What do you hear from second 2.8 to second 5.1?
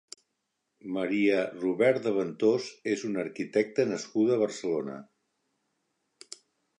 és una arquitecta nascuda a Barcelona.